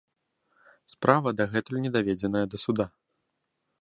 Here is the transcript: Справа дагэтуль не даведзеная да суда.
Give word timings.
Справа 0.93 1.33
дагэтуль 1.41 1.81
не 1.83 1.91
даведзеная 1.99 2.43
да 2.55 2.61
суда. 2.65 2.85